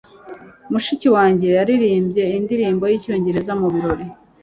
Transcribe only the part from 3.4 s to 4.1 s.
mubirori.